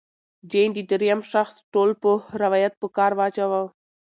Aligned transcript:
جین 0.49 0.69
د 0.75 0.79
درېیم 0.91 1.21
شخص 1.31 1.55
ټولپوه 1.73 2.19
روایت 2.43 2.73
په 2.81 2.87
کار 2.97 3.11
واچاوه. 3.19 3.61